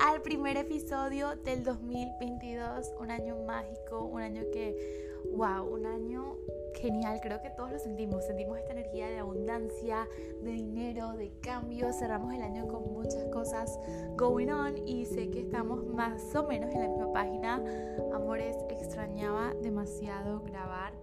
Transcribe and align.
al 0.00 0.22
primer 0.22 0.56
episodio 0.56 1.36
del 1.44 1.62
2022, 1.62 2.94
un 2.98 3.10
año 3.10 3.36
mágico, 3.46 4.02
un 4.04 4.22
año 4.22 4.42
que, 4.50 4.74
wow, 5.36 5.62
un 5.62 5.84
año 5.84 6.38
genial, 6.74 7.20
creo 7.22 7.42
que 7.42 7.50
todos 7.50 7.70
lo 7.70 7.78
sentimos, 7.78 8.24
sentimos 8.24 8.58
esta 8.58 8.72
energía 8.72 9.08
de 9.08 9.18
abundancia, 9.18 10.08
de 10.42 10.52
dinero, 10.52 11.12
de 11.12 11.30
cambio, 11.42 11.92
cerramos 11.92 12.32
el 12.32 12.42
año 12.42 12.66
con 12.66 12.94
muchas 12.94 13.24
cosas 13.26 13.78
going 14.16 14.48
on 14.48 14.88
y 14.88 15.04
sé 15.04 15.30
que 15.30 15.40
estamos 15.40 15.84
más 15.86 16.34
o 16.34 16.44
menos 16.44 16.74
en 16.74 16.80
la 16.80 16.88
misma 16.88 17.12
página. 17.12 17.62
Amores, 18.14 18.56
extrañaba 18.70 19.52
demasiado 19.62 20.40
grabar, 20.40 20.94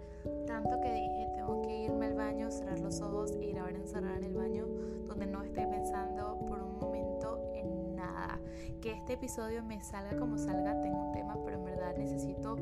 tanto 0.48 0.82
que 0.82 0.92
dije, 0.92 1.28
tengo 1.36 1.62
que 1.62 1.84
irme 1.84 2.08
al 2.08 2.16
baño, 2.16 2.50
cerrar 2.50 2.80
los 2.80 3.00
ojos 3.02 3.34
y 3.40 3.52
grabar 3.52 3.76
encerrada 3.76 4.18
en 4.18 4.24
el 4.24 4.34
baño 4.34 4.66
donde 5.08 5.28
no 5.28 5.44
esté 5.44 5.68
pensando 5.68 6.40
por 6.48 6.62
un 6.62 6.80
momento 6.80 7.07
en 7.54 7.96
nada. 7.96 8.40
Que 8.82 8.92
este 8.92 9.14
episodio 9.14 9.64
me 9.64 9.82
salga 9.82 10.18
como 10.18 10.38
salga, 10.38 10.82
tengo 10.82 11.08
un 11.08 11.12
tema, 11.12 11.38
pero 11.44 11.58
en 11.58 11.66
verdad 11.66 11.96
necesito 11.98 12.56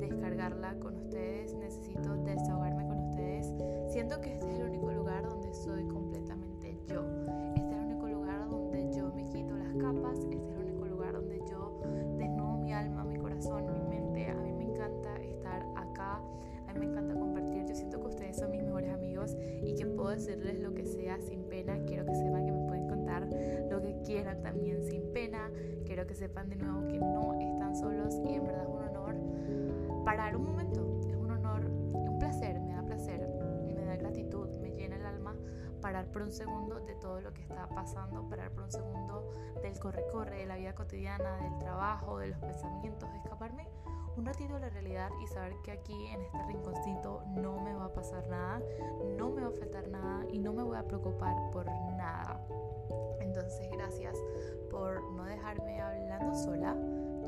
descargarla 0.00 0.78
con 0.78 0.96
ustedes, 0.96 1.54
necesito 1.54 2.16
desahogarme 2.16 2.86
con 2.86 2.98
ustedes. 2.98 3.52
Siento 3.92 4.20
que 4.20 4.34
este 4.34 4.50
es 4.50 4.60
el 4.60 4.66
único 4.68 4.90
lugar 4.92 5.28
donde 5.28 5.52
soy 5.54 5.86
completamente 5.88 6.78
yo. 6.88 7.02
Este 7.54 7.70
es 7.70 7.76
el 7.76 7.84
único 7.84 8.08
lugar 8.08 8.48
donde 8.48 8.92
yo 8.94 9.12
me 9.14 9.24
quito 9.28 9.56
las 9.56 9.74
capas, 9.74 10.18
este 10.18 10.36
es 10.36 10.56
el 10.56 10.62
único 10.62 10.86
lugar 10.86 11.14
donde 11.14 11.40
yo 11.50 11.80
desnudo 12.16 12.56
mi 12.58 12.72
alma, 12.72 13.04
mi 13.04 13.16
corazón, 13.16 13.72
mi 13.72 13.80
mente. 13.88 14.28
A 14.28 14.34
mí 14.34 14.52
me 14.52 14.64
encanta 14.64 15.16
estar 15.22 15.62
acá, 15.76 16.20
a 16.66 16.72
mí 16.72 16.80
me 16.80 16.86
encanta 16.86 17.14
compartir. 17.14 17.66
Yo 17.66 17.74
siento 17.74 18.00
que 18.00 18.06
ustedes 18.06 18.36
son 18.36 18.50
mis 18.50 18.62
mejores 18.62 18.92
amigos 18.92 19.36
y 19.62 19.74
que 19.74 19.86
puedo 19.86 20.10
decirles 20.10 20.60
lo 20.60 20.74
que 20.74 20.84
sea 20.84 21.20
sin 21.20 21.42
pena. 21.44 21.78
Quiero 21.86 22.04
que 22.04 22.14
sepan 22.14 22.46
que 22.46 22.52
me 22.52 22.66
pueden 22.66 22.77
lo 23.70 23.80
que 23.80 24.00
quieran 24.04 24.42
también 24.42 24.82
sin 24.82 25.12
pena. 25.12 25.50
Quiero 25.84 26.06
que 26.06 26.14
sepan 26.14 26.48
de 26.48 26.56
nuevo 26.56 26.86
que 26.86 26.98
no 26.98 27.38
están 27.40 27.74
solos 27.76 28.14
y 28.24 28.34
en 28.34 28.44
verdad 28.44 28.62
es 28.62 28.68
un 28.68 28.82
honor 28.82 28.98
parar 30.04 30.36
un 30.36 30.44
momento. 30.44 31.00
Es 31.06 31.16
un 31.16 31.30
honor, 31.30 31.64
un 31.66 32.18
placer, 32.18 32.58
me 32.60 32.72
da 32.72 32.82
placer, 32.82 33.28
me 33.66 33.84
da 33.84 33.96
gratitud, 33.96 34.48
me 34.60 34.70
llena 34.70 34.96
el 34.96 35.04
alma 35.06 35.34
parar 35.80 36.06
por 36.06 36.22
un 36.22 36.32
segundo 36.32 36.80
de 36.80 36.94
todo 36.94 37.20
lo 37.20 37.32
que 37.32 37.42
está 37.42 37.68
pasando, 37.68 38.28
parar 38.28 38.50
por 38.50 38.64
un 38.64 38.70
segundo 38.70 39.30
del 39.62 39.78
corre-corre, 39.78 40.38
de 40.38 40.46
la 40.46 40.56
vida 40.56 40.74
cotidiana, 40.74 41.36
del 41.36 41.58
trabajo, 41.58 42.18
de 42.18 42.28
los 42.28 42.38
pensamientos, 42.38 43.08
escaparme 43.14 43.68
un 44.18 44.26
ratito 44.26 44.58
la 44.58 44.68
realidad 44.68 45.10
y 45.22 45.26
saber 45.28 45.54
que 45.62 45.70
aquí 45.70 46.06
en 46.06 46.22
este 46.22 46.42
rinconcito 46.46 47.22
no 47.36 47.60
me 47.60 47.72
va 47.72 47.84
a 47.84 47.92
pasar 47.92 48.26
nada, 48.28 48.60
no 49.16 49.30
me 49.30 49.42
va 49.42 49.48
a 49.48 49.52
faltar 49.52 49.88
nada 49.88 50.26
y 50.32 50.40
no 50.40 50.52
me 50.52 50.64
voy 50.64 50.76
a 50.76 50.82
preocupar 50.82 51.36
por 51.52 51.66
nada. 51.66 52.44
Entonces, 53.20 53.70
gracias 53.70 54.16
por 54.70 55.00
no 55.12 55.24
dejarme 55.24 55.80
hablando 55.80 56.34
sola. 56.34 56.76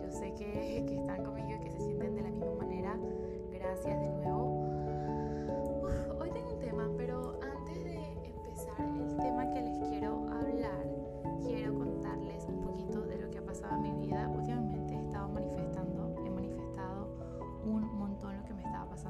Yo 0.02 0.10
sé 0.10 0.34
que, 0.34 0.84
que 0.88 0.96
están 0.96 1.24
conmigo 1.24 1.50
y 1.60 1.60
que 1.60 1.70
se 1.70 1.78
sienten 1.78 2.16
de 2.16 2.22
la 2.22 2.30
misma 2.30 2.54
manera. 2.58 2.98
Gracias 3.52 4.00
de 4.00 4.08
nuevo. 4.08 4.44
Uf, 5.82 6.20
hoy 6.20 6.30
tengo 6.30 6.54
un 6.54 6.58
tema, 6.58 6.88
pero 6.96 7.38
antes 7.40 7.84
de 7.84 8.26
empezar 8.26 8.80
el 8.80 9.16
tema 9.16 9.48
que 9.50 9.62
les 9.62 9.78
quiero 9.90 10.26
hablar, 10.28 10.39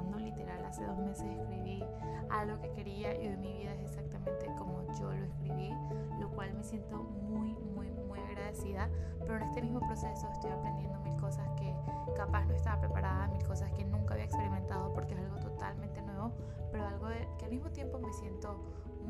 pasando. 0.00 0.18
Literal, 0.18 0.64
hace 0.64 0.84
dos 0.84 0.98
meses 0.98 1.26
escribí 1.26 1.84
algo 2.30 2.60
que 2.60 2.70
quería 2.72 3.14
y 3.20 3.28
hoy 3.28 3.36
mi 3.36 3.52
vida 3.52 3.74
es 3.74 3.82
exactamente 3.82 4.46
como 4.56 4.82
yo 4.98 5.12
lo 5.12 5.24
escribí, 5.24 5.70
lo 6.18 6.30
cual 6.30 6.52
me 6.54 6.62
siento 6.62 6.96
muy, 6.98 7.54
muy, 7.74 7.90
muy 7.90 8.18
agradecida. 8.20 8.88
Pero 9.20 9.36
en 9.36 9.42
este 9.42 9.62
mismo 9.62 9.80
proceso 9.80 10.28
estoy 10.32 10.50
aprendiendo 10.50 10.98
mil 11.00 11.16
cosas 11.20 11.48
que 11.58 11.74
capaz 12.16 12.44
no 12.46 12.54
estaba 12.54 12.80
preparada, 12.80 13.28
mil 13.28 13.44
cosas 13.44 13.70
que 13.72 13.84
nunca 13.84 14.14
había 14.14 14.24
experimentado 14.24 14.92
porque 14.92 15.14
es 15.14 15.20
algo 15.20 15.38
totalmente 15.38 16.02
nuevo, 16.02 16.32
pero 16.70 16.86
algo 16.86 17.08
de, 17.08 17.28
que 17.38 17.46
al 17.46 17.50
mismo 17.50 17.70
tiempo 17.70 17.98
me 17.98 18.12
siento 18.12 18.56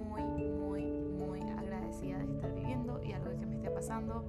muy, 0.00 0.22
muy, 0.22 0.82
muy 0.82 1.40
agradecida 1.50 2.18
de 2.18 2.32
estar 2.32 2.52
viviendo 2.54 3.00
y 3.02 3.12
algo 3.12 3.30
que 3.38 3.46
me 3.46 3.56
esté 3.56 3.70
pasando. 3.70 4.24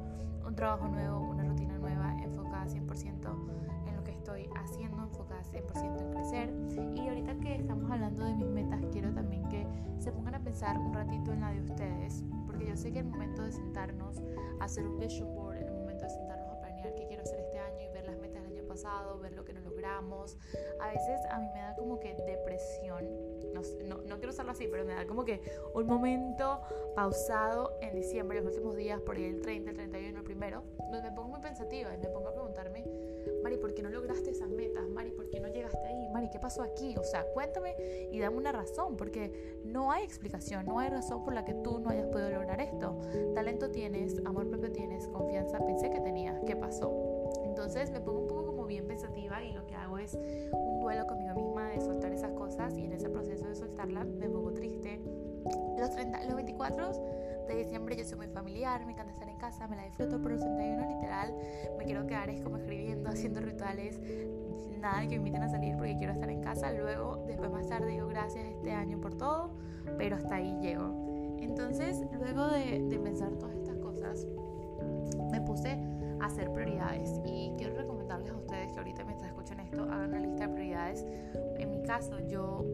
Un 0.46 0.56
trabajo 0.56 0.88
nuevo, 0.88 1.20
una 1.20 1.44
rutina 1.44 1.78
nueva, 1.78 2.16
enfocada 2.22 2.66
100% 2.66 3.88
en 3.88 3.96
lo 3.96 4.04
que 4.04 4.12
estoy 4.12 4.50
haciendo, 4.56 5.04
enfocada 5.04 5.42
100% 5.44 6.02
en 6.02 6.12
crecer. 6.12 6.54
Y 6.96 7.08
ahorita 7.08 7.36
que 7.36 7.56
estamos 7.56 7.90
hablando 7.92 8.26
de 8.26 8.34
mis 8.36 8.48
metas, 8.48 8.82
quiero 8.92 9.14
también 9.14 9.48
que 9.50 9.68
se 10.00 10.12
pongan 10.12 10.36
a 10.36 10.40
pensar 10.40 10.78
un 10.80 10.94
ratito 10.94 11.32
en 11.32 11.42
la 11.42 11.52
de 11.52 11.62
ustedes, 11.62 12.24
porque 12.46 12.66
yo 12.68 12.76
sé 12.76 12.92
que 12.92 13.00
el 13.00 13.06
momento 13.06 13.44
de 13.44 13.52
sentarnos 13.52 14.22
a 14.60 14.66
hacer 14.66 14.88
un 14.88 15.00
vision 15.00 15.34
board, 15.36 15.58
el 15.58 15.74
momento 15.74 16.06
de 16.06 16.10
sentarnos 16.10 16.50
a 16.50 16.60
planear 16.60 16.94
qué 16.96 17.06
quiero 17.08 17.22
hacer 17.22 17.41
pasado, 18.82 19.20
ver 19.20 19.34
lo 19.34 19.46
que 19.46 19.54
no 19.54 19.62
logramos, 19.62 20.38
a 20.80 20.88
veces 20.88 21.20
a 21.30 21.40
mí 21.40 21.48
me 21.54 21.60
da 21.60 21.76
como 21.76 22.00
que 22.00 22.16
depresión, 22.26 23.06
no, 23.54 23.62
no, 23.86 24.02
no 24.02 24.16
quiero 24.18 24.30
usarlo 24.30 24.52
así, 24.52 24.68
pero 24.68 24.86
me 24.86 24.94
da 24.94 25.06
como 25.06 25.24
que 25.24 25.42
un 25.74 25.86
momento 25.86 26.62
pausado 26.96 27.78
en 27.82 27.96
diciembre, 27.96 28.40
los 28.40 28.48
últimos 28.48 28.76
días, 28.76 29.00
por 29.02 29.18
ahí 29.18 29.26
el 29.26 29.42
30, 29.42 29.72
el 29.72 29.76
31, 29.76 30.18
el 30.18 30.24
primero, 30.24 30.64
donde 30.78 31.10
me 31.10 31.16
pongo 31.16 31.30
muy 31.30 31.42
pensativa 31.42 31.94
y 31.94 31.98
me 31.98 32.08
pongo 32.08 32.30
a 32.30 32.34
preguntarme, 32.34 32.84
Mari, 33.44 33.58
¿por 33.58 33.74
qué 33.74 33.82
no 33.82 33.90
lograste 33.90 34.32
esas 34.32 34.50
metas? 34.50 34.88
Mari, 34.90 35.12
¿por 35.12 35.30
qué 35.30 35.40
no 35.40 35.48
llegaste 35.48 35.86
ahí? 35.88 36.08
Mari, 36.10 36.30
¿qué 36.30 36.40
pasó 36.40 36.62
aquí? 36.64 36.96
O 36.98 37.04
sea, 37.04 37.26
cuéntame 37.34 37.76
y 38.12 38.20
dame 38.20 38.38
una 38.38 38.52
razón, 38.52 38.98
porque 38.98 39.60
no 39.64 39.92
hay 39.92 40.04
explicación, 40.04 40.66
no 40.66 40.80
hay 40.80 40.90
razón 40.90 41.24
por 41.24 41.34
la 41.34 41.46
que 41.46 41.54
tú 41.56 41.80
no 41.80 41.90
hayas 41.90 42.08
podido 42.08 42.30
lograr 42.30 42.62
esto. 42.62 43.00
Talento 43.34 43.70
tienes, 43.72 44.20
amor 44.26 44.48
propio 44.50 44.72
tienes, 44.72 45.08
confianza 45.08 45.60
pensé 45.66 45.90
que 45.90 46.00
tenías, 46.00 46.40
¿qué 46.46 46.56
pasó? 46.56 46.92
Entonces 47.44 47.92
me 47.92 48.02
pongo 48.02 48.21
pensativa 49.02 49.44
y 49.44 49.54
lo 49.54 49.66
que 49.66 49.76
hago 49.76 49.98
es 49.98 50.14
un 50.52 50.80
duelo 50.80 51.08
conmigo 51.08 51.34
misma 51.36 51.70
de 51.70 51.82
soltar 51.82 52.12
esas 52.12 52.32
cosas 52.34 52.78
y 52.78 52.86
en 52.86 52.94
ese 52.94 53.10
proceso 53.10 53.48
de 53.48 53.56
soltarlas 53.56 54.08
me 54.08 54.30
pongo 54.30 54.52
triste. 54.54 55.02
Los, 55.78 55.90
30, 55.92 56.26
los 56.26 56.36
24 56.36 56.92
de 57.48 57.56
diciembre 57.56 57.96
yo 57.96 58.06
soy 58.06 58.18
muy 58.18 58.28
familiar, 58.28 58.86
me 58.86 58.94
encanta 58.94 59.12
estar 59.12 59.28
en 59.28 59.38
casa, 59.38 59.68
me 59.68 59.76
la 59.76 59.86
disfruto, 59.86 60.22
pero 60.22 60.36
el 60.36 60.42
31 60.42 60.88
literal 60.88 61.36
me 61.78 61.86
quiero 61.86 62.06
quedar 62.06 62.30
es 62.30 62.42
como 62.42 62.58
escribiendo, 62.58 63.10
haciendo 63.10 63.42
rituales, 63.42 64.00
nada 64.80 65.02
que 65.02 65.10
me 65.10 65.16
inviten 65.16 65.44
a 65.44 65.50
salir 65.50 65.76
porque 65.76 65.96
quiero 65.98 66.14
estar 66.14 66.30
en 66.30 66.42
casa. 66.42 66.72
Luego, 66.72 67.24
después 67.28 67.52
más 67.52 67.68
tarde 67.68 67.88
digo 67.88 68.08
gracias 68.08 68.46
este 68.46 68.72
año 68.72 69.00
por 69.00 69.16
todo, 69.16 69.52
pero 69.98 70.16
hasta 70.16 70.36
ahí 70.36 70.56
llego. 70.62 71.38
Entonces, 71.40 72.04
luego 72.20 72.48
de, 72.48 72.84
de 72.88 73.00
pensar 73.00 73.32
todas 73.34 73.56
estas 73.56 73.78
cosas, 73.78 74.28
me 75.32 75.41
hacer 76.22 76.52
prioridades 76.52 77.20
y 77.26 77.52
quiero 77.58 77.76
recomendarles 77.76 78.32
a 78.32 78.38
ustedes 78.38 78.72
que 78.72 78.78
ahorita 78.78 79.04
mientras 79.04 79.30
escuchan 79.30 79.60
esto 79.60 79.84
hagan 79.84 80.10
una 80.10 80.20
lista 80.20 80.48
de 80.48 80.54
prioridades. 80.54 81.06
En 81.58 81.72
mi 81.72 81.82
caso, 81.84 82.20
yo 82.28 82.66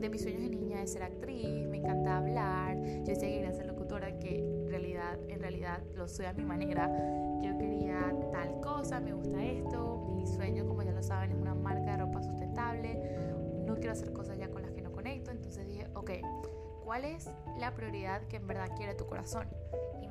de 0.00 0.08
mis 0.08 0.22
sueños 0.22 0.42
de 0.42 0.50
niña 0.50 0.82
es 0.82 0.92
ser 0.92 1.02
actriz, 1.02 1.68
me 1.68 1.78
encanta 1.78 2.18
hablar, 2.18 2.76
yo 2.76 3.04
decía 3.04 3.28
que 3.28 3.34
quería 3.34 3.52
ser 3.52 3.66
locutora, 3.66 4.18
que 4.18 4.38
en 4.38 4.68
realidad, 4.70 5.18
en 5.28 5.40
realidad 5.40 5.82
lo 5.94 6.08
soy 6.08 6.26
a 6.26 6.32
mi 6.32 6.44
manera. 6.44 6.88
Yo 7.42 7.56
quería 7.58 8.14
tal 8.32 8.60
cosa, 8.60 9.00
me 9.00 9.12
gusta 9.12 9.44
esto, 9.44 10.12
mi 10.14 10.26
sueño, 10.26 10.66
como 10.66 10.82
ya 10.82 10.92
lo 10.92 11.02
saben, 11.02 11.32
es 11.32 11.38
una 11.38 11.54
marca 11.54 11.92
de 11.92 11.96
ropa 11.98 12.22
sustentable, 12.22 12.98
no 13.66 13.74
quiero 13.76 13.92
hacer 13.92 14.12
cosas 14.12 14.38
ya 14.38 14.50
con 14.50 14.62
las 14.62 14.72
que 14.72 14.82
no 14.82 14.92
conecto, 14.92 15.30
entonces 15.30 15.66
dije, 15.66 15.86
ok, 15.94 16.10
¿cuál 16.84 17.04
es 17.04 17.30
la 17.58 17.74
prioridad 17.74 18.22
que 18.28 18.36
en 18.36 18.46
verdad 18.46 18.70
quiere 18.76 18.94
tu 18.94 19.06
corazón? 19.06 19.46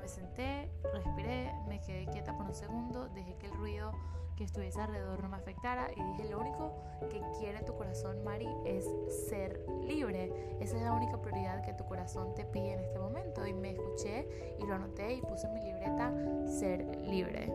Senté, 0.09 0.71
respiré, 0.91 1.53
me 1.67 1.79
quedé 1.81 2.07
quieta 2.07 2.35
por 2.35 2.47
un 2.47 2.55
segundo, 2.55 3.07
dejé 3.09 3.35
que 3.35 3.45
el 3.45 3.53
ruido 3.53 3.91
que 4.35 4.43
estuviese 4.43 4.81
alrededor 4.81 5.21
no 5.21 5.29
me 5.29 5.37
afectara 5.37 5.87
y 5.95 6.01
dije 6.01 6.29
lo 6.29 6.39
único 6.39 6.73
que 7.11 7.21
quiere 7.37 7.61
tu 7.61 7.75
corazón 7.75 8.23
Mari 8.23 8.47
es 8.65 8.89
ser 9.29 9.63
libre. 9.83 10.57
Esa 10.59 10.77
es 10.77 10.81
la 10.81 10.93
única 10.93 11.21
prioridad 11.21 11.63
que 11.63 11.73
tu 11.73 11.85
corazón 11.85 12.33
te 12.33 12.45
pide 12.45 12.73
en 12.73 12.79
este 12.79 12.97
momento 12.97 13.45
y 13.45 13.53
me 13.53 13.71
escuché 13.71 14.55
y 14.57 14.65
lo 14.65 14.73
anoté 14.73 15.13
y 15.13 15.21
puse 15.21 15.45
en 15.45 15.53
mi 15.53 15.61
libreta 15.61 16.11
ser 16.45 16.85
libre 17.05 17.53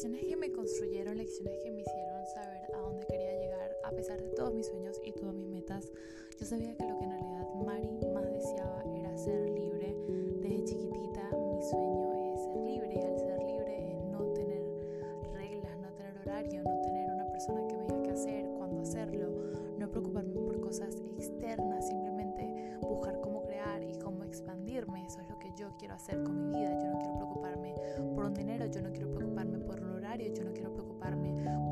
lecciones 0.00 0.24
que 0.24 0.36
me 0.36 0.50
construyeron, 0.50 1.18
lecciones 1.18 1.58
que 1.62 1.70
me 1.70 1.82
hicieron 1.82 2.24
saber 2.32 2.74
a 2.74 2.78
dónde 2.78 3.06
quería 3.06 3.38
llegar, 3.38 3.76
a 3.84 3.90
pesar 3.90 4.18
de 4.18 4.30
todos 4.30 4.54
mis 4.54 4.66
sueños 4.66 4.98
y 5.04 5.12
todas 5.12 5.34
mis 5.34 5.46
metas. 5.46 5.92
Yo 6.38 6.46
sabía 6.46 6.74
que 6.74 6.88
lo 6.88 6.96
que 6.96 7.04
en 7.04 7.10
realidad 7.10 7.46
Mari 7.66 7.90
más 8.14 8.32
deseaba 8.32 8.82
era 8.96 9.14
ser 9.18 9.50
libre. 9.50 9.94
Desde 10.40 10.64
chiquitita 10.64 11.09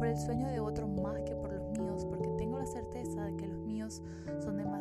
por 0.08 0.16
el 0.16 0.24
sueño 0.24 0.48
de 0.48 0.58
otro 0.58 0.88
más 0.88 1.20
que 1.20 1.34
por 1.34 1.52
los 1.52 1.68
míos, 1.78 2.06
porque 2.08 2.28
tengo 2.38 2.58
la 2.58 2.64
certeza 2.64 3.24
de 3.24 3.36
que 3.36 3.46
los 3.46 3.58
míos 3.58 4.02
son 4.42 4.56
demasiado 4.56 4.77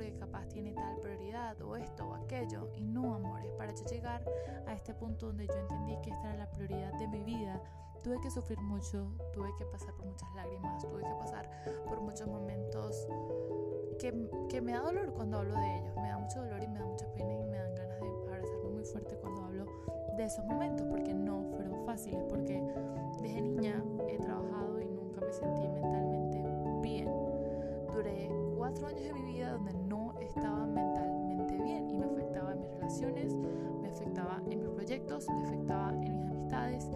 porque 0.00 0.16
capaz 0.16 0.48
tiene 0.48 0.72
tal 0.72 0.96
prioridad 0.96 1.60
o 1.60 1.76
esto 1.76 2.08
o 2.08 2.14
aquello. 2.14 2.70
Y 2.74 2.80
no, 2.80 3.14
amores, 3.14 3.52
para 3.52 3.74
yo 3.74 3.84
llegar 3.84 4.24
a 4.66 4.72
este 4.72 4.94
punto 4.94 5.26
donde 5.26 5.46
yo 5.46 5.52
entendí 5.52 5.94
que 6.02 6.10
esta 6.10 6.28
era 6.32 6.36
la 6.38 6.50
prioridad 6.50 6.94
de 6.94 7.06
mi 7.06 7.22
vida, 7.22 7.60
tuve 8.02 8.18
que 8.22 8.30
sufrir 8.30 8.58
mucho, 8.62 9.12
tuve 9.34 9.50
que 9.58 9.66
pasar 9.66 9.92
por 9.94 10.06
muchas 10.06 10.34
lágrimas, 10.34 10.82
tuve 10.82 11.02
que 11.02 11.14
pasar 11.18 11.50
por 11.86 12.00
muchos 12.00 12.26
momentos 12.26 13.06
que, 13.98 14.26
que, 14.48 14.62
me 14.62 14.72
da 14.72 14.80
dolor 14.80 15.12
cuando 15.12 15.36
hablo 15.36 15.54
de 15.54 15.78
ellos, 15.80 15.94
me 15.96 16.08
da 16.08 16.16
mucho 16.16 16.40
dolor 16.40 16.62
y 16.62 16.68
me 16.68 16.78
da 16.78 16.86
mucha 16.86 17.06
pena 17.12 17.34
y 17.34 17.44
me 17.44 17.58
dan 17.58 17.74
ganas 17.74 18.00
de 18.00 18.06
abrazarme 18.08 18.70
muy 18.70 18.84
fuerte 18.84 19.16
cuando 19.16 19.44
hablo 19.44 19.66
de 20.16 20.24
esos 20.24 20.46
momentos, 20.46 20.86
porque 20.86 21.12
no 21.12 21.44
fueron 21.54 21.84
fáciles, 21.84 22.24
porque 22.26 22.62
desde 23.20 23.42
niña 23.42 23.84
he 24.08 24.16
trabajado 24.16 24.80
y 24.80 24.86
nunca 24.86 25.20
me 25.20 25.32
sentí 25.34 25.68
mentalmente 25.68 26.42
bien. 26.80 27.19
Cuatro 28.70 28.86
años 28.86 29.02
de 29.02 29.12
mi 29.14 29.22
vida 29.32 29.50
donde 29.50 29.74
no 29.74 30.14
estaba 30.20 30.64
mentalmente 30.64 31.58
bien 31.60 31.90
y 31.90 31.96
me 31.96 32.06
afectaba 32.06 32.52
en 32.52 32.60
mis 32.60 32.70
relaciones, 32.70 33.34
me 33.34 33.88
afectaba 33.88 34.40
en 34.48 34.60
mis 34.60 34.68
proyectos, 34.68 35.28
me 35.28 35.42
afectaba 35.42 35.90
en 35.90 35.98
mis 35.98 36.30
amistades. 36.30 36.88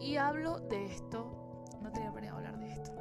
Y 0.00 0.16
hablo 0.16 0.58
de 0.58 0.86
esto, 0.86 1.30
no 1.80 1.92
tenía 1.92 2.10
planeado 2.10 2.38
hablar 2.38 2.58
de 2.58 2.72
esto, 2.72 2.92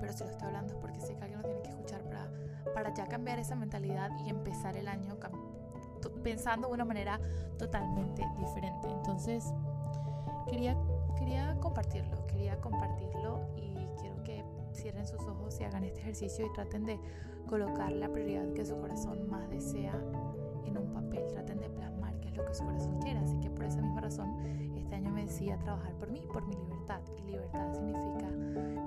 pero 0.00 0.12
si 0.12 0.24
lo 0.24 0.30
estoy 0.30 0.48
hablando 0.48 0.74
es 0.74 0.80
porque 0.80 1.00
sé 1.00 1.14
que 1.14 1.22
alguien 1.22 1.42
lo 1.42 1.46
tiene 1.46 1.62
que 1.62 1.70
escuchar 1.70 2.02
para, 2.02 2.28
para 2.74 2.92
ya 2.92 3.06
cambiar 3.06 3.38
esa 3.38 3.54
mentalidad 3.54 4.10
y 4.26 4.28
empezar 4.28 4.76
el 4.76 4.88
año 4.88 5.16
pensando 6.24 6.66
de 6.66 6.74
una 6.74 6.84
manera 6.84 7.20
totalmente 7.56 8.26
diferente. 8.36 8.90
Entonces, 8.90 9.54
quería, 10.50 10.76
quería 11.16 11.56
compartirlo, 11.60 12.26
quería 12.26 12.60
compartirlo 12.60 13.46
y 13.56 13.71
cierren 14.82 15.06
sus 15.06 15.20
ojos 15.20 15.60
y 15.60 15.64
hagan 15.64 15.84
este 15.84 16.00
ejercicio 16.00 16.44
y 16.44 16.52
traten 16.52 16.84
de 16.84 16.98
colocar 17.48 17.92
la 17.92 18.10
prioridad 18.10 18.52
que 18.52 18.66
su 18.66 18.76
corazón 18.76 19.30
más 19.30 19.48
desea 19.48 19.94
en 20.64 20.76
un 20.76 20.92
papel, 20.92 21.24
traten 21.28 21.60
de 21.60 21.70
plasmar 21.70 22.18
qué 22.20 22.28
es 22.28 22.36
lo 22.36 22.44
que 22.44 22.54
su 22.54 22.64
corazón 22.64 22.98
quiere. 23.00 23.20
Así 23.20 23.38
que 23.38 23.48
por 23.48 23.64
esa 23.64 23.80
misma 23.80 24.00
razón, 24.00 24.34
este 24.76 24.96
año 24.96 25.12
me 25.12 25.22
decidí 25.22 25.50
a 25.50 25.58
trabajar 25.58 25.94
por 25.94 26.10
mí, 26.10 26.26
por 26.32 26.44
mi 26.46 26.56
libertad. 26.56 27.00
Y 27.16 27.30
libertad 27.30 27.72
significa 27.72 28.28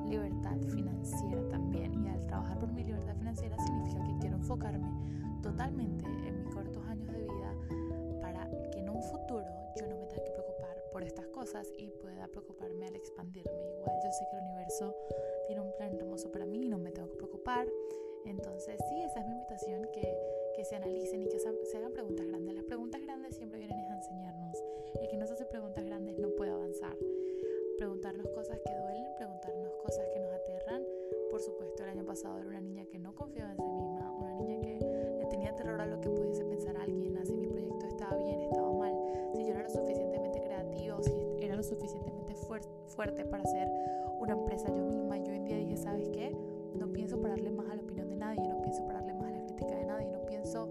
libertad 0.06 0.58
financiera 0.70 1.48
también. 1.48 1.94
Y 2.04 2.10
al 2.10 2.28
trabajar 2.28 2.60
por 2.60 2.72
mi 2.74 2.84
libertad 2.84 3.16
financiera 3.16 3.58
significa 3.58 4.04
que 4.04 4.18
quiero 4.20 4.36
enfocarme 4.36 4.90
totalmente 5.42 6.06
en 6.28 6.40
mis 6.40 6.54
cortos 6.54 6.86
años 6.88 7.08
de 7.08 7.24
vida 7.24 7.54
para 8.20 8.50
que 8.72 8.80
en 8.80 8.90
un 8.90 9.02
futuro 9.02 9.65
cosas 11.46 11.72
y 11.78 11.92
pueda 12.02 12.28
preocuparme 12.28 12.88
al 12.88 12.96
expandirme. 12.96 13.54
Igual 13.78 13.96
yo 14.04 14.12
sé 14.12 14.26
que 14.32 14.38
el 14.38 14.44
universo 14.46 14.96
tiene 15.46 15.62
un 15.62 15.72
plan 15.78 15.94
hermoso 15.94 16.32
para 16.32 16.44
mí 16.44 16.66
y 16.66 16.70
no 16.70 16.80
me 16.80 16.92
tengo 16.92 17.08
que 17.08 17.18
preocupar. 17.18 17.68
Entonces 18.26 18.82
sí, 18.90 19.04
esa 19.04 19.20
es 19.20 19.28
mi 19.28 19.34
invitación, 19.34 19.88
que, 19.94 20.18
que 20.56 20.66
se 20.66 20.76
analicen 20.76 21.22
y 21.22 21.30
que 21.30 21.38
se, 21.38 21.48
hagan 21.78 21.94
preguntas 21.94 22.26
grandes. 22.26 22.56
Las 22.56 22.64
preguntas 22.64 23.00
grandes 23.00 23.36
siempre 23.36 23.60
vienen 23.60 23.78
a 23.78 23.96
enseñarnos. 23.96 24.58
El 25.00 25.08
que 25.08 25.18
no 25.18 25.28
se 25.28 25.34
hace 25.34 25.46
preguntas 25.46 25.86
grandes 25.86 26.18
no 26.18 26.30
puede 26.32 26.50
avanzar. 26.50 26.98
Preguntarnos 27.78 28.28
cosas 28.30 28.60
que 28.66 28.76
duelen, 28.76 29.14
preguntarnos 29.16 29.76
cosas 29.76 30.08
que 30.10 30.20
nos 30.20 30.34
aterran. 30.34 30.82
Por 31.30 31.42
supuesto, 31.42 31.84
el 31.84 31.90
año 31.90 32.06
pasado 32.06 32.40
era 32.40 32.48
una 32.48 32.62
niña 32.62 32.86
que 32.86 32.98
no 32.98 33.14
confiaba 33.14 33.52
en 33.52 33.58
sí 33.58 33.70
misma, 33.70 34.12
una 34.18 34.34
niña 34.34 34.62
que 34.62 34.80
le 35.20 35.26
tenía 35.28 35.56
terror 35.56 35.80
a 35.80 35.86
lo 35.86 36.02
que 36.02 36.10
pudiese 36.10 36.44
pensar 36.44 36.76
alguien, 36.76 36.95
fuerte 42.96 43.26
para 43.26 43.44
hacer 43.44 43.70
una 44.20 44.34
empresa 44.34 44.70
yo 44.70 44.86
misma. 44.86 45.18
Yo 45.18 45.32
hoy 45.32 45.38
en 45.38 45.46
día 45.46 45.58
dije, 45.58 45.78
¿sabes 45.78 46.10
qué? 46.10 46.36
No 46.76 46.92
pienso 46.92 47.20
pararle 47.22 47.52
más 47.52 47.70
a 47.70 47.76
la 47.76 47.82
opinión 47.82 48.10
de 48.10 48.16
nadie, 48.16 48.48
no 48.48 48.62
pienso 48.62 48.86
pararle 48.86 49.14
más 49.14 49.28
a 49.28 49.32
la 49.32 49.44
crítica 49.46 49.76
de 49.76 49.86
nadie, 49.86 50.08
no 50.12 50.26
pienso 50.26 50.70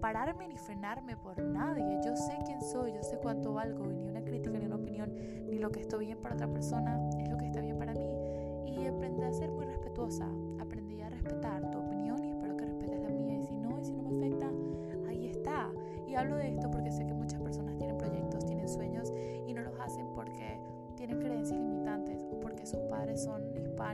pararme 0.00 0.48
ni 0.48 0.56
frenarme 0.56 1.16
por 1.16 1.40
nadie. 1.42 2.00
Yo 2.04 2.16
sé 2.16 2.38
quién 2.46 2.60
soy, 2.60 2.92
yo 2.92 3.02
sé 3.02 3.18
cuánto 3.18 3.52
valgo 3.52 3.90
y 3.92 3.96
ni 3.96 4.08
una 4.08 4.22
crítica, 4.22 4.58
ni 4.58 4.66
una 4.66 4.76
opinión, 4.76 5.14
ni 5.48 5.58
lo 5.58 5.70
que 5.70 5.80
estoy 5.80 6.06
bien 6.06 6.18
para 6.18 6.34
otra 6.34 6.48
persona 6.48 6.98
es 7.18 7.28
lo 7.28 7.36
que 7.38 7.46
está 7.46 7.60
bien 7.60 7.78
para 7.78 7.94
mí. 7.94 8.08
Y 8.66 8.86
aprendí 8.86 9.22
a 9.22 9.32
ser 9.32 9.50
muy 9.50 9.64
respetuosa, 9.64 10.28
aprendí 10.58 11.00
a 11.02 11.10
respetar 11.10 11.70
tu 11.70 11.78
opinión 11.78 12.22
y 12.24 12.30
espero 12.30 12.56
que 12.56 12.64
respetes 12.64 13.00
la 13.00 13.10
mía. 13.10 13.36
Y 13.36 13.42
si 13.42 13.56
no, 13.56 13.78
y 13.78 13.84
si 13.84 13.92
no 13.92 14.02
me 14.02 14.16
afecta, 14.16 14.50
ahí 15.08 15.26
está. 15.26 15.70
Y 16.06 16.14
hablo 16.14 16.36
de 16.36 16.48
esto 16.48 16.61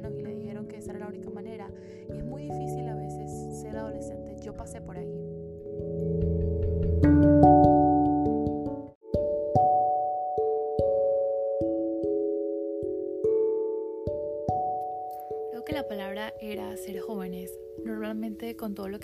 y 0.07 0.23
le 0.23 0.35
dijeron 0.35 0.67
que 0.67 0.77
esa 0.77 0.93
era 0.93 1.01
la 1.01 1.09
única 1.09 1.31
manera. 1.31 1.69
Y 2.09 2.17
es 2.17 2.25
muy 2.25 2.43
difícil 2.43 2.89
a 2.89 2.95
veces 2.95 3.61
ser 3.61 3.77
adolescente. 3.77 4.37
Yo 4.43 4.55
pasé 4.55 4.81
por 4.81 4.97
ahí. 4.97 5.18